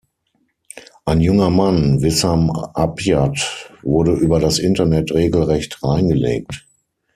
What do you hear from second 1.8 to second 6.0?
Wissam Abyad, wurde über das Internet regelrecht